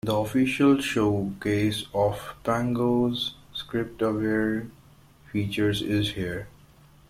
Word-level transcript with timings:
The 0.03 0.15
official 0.15 0.79
showcase 0.81 1.85
of 1.93 2.33
Pango's 2.43 3.35
script-aware 3.53 4.65
features 5.31 5.83
is 5.83 6.13
here. 6.13 6.47